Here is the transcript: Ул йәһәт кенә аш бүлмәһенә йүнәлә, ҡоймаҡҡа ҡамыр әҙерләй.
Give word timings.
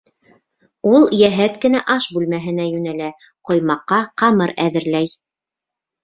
Ул 0.91 1.03
йәһәт 1.17 1.57
кенә 1.65 1.81
аш 1.95 2.07
бүлмәһенә 2.15 2.65
йүнәлә, 2.69 3.09
ҡоймаҡҡа 3.49 3.99
ҡамыр 4.23 4.55
әҙерләй. 4.65 5.13